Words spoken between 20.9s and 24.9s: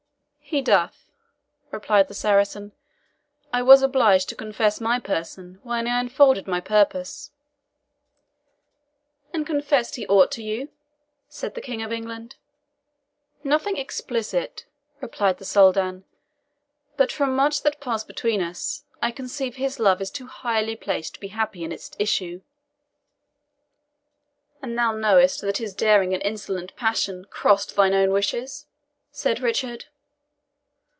to be happy in its issue." "And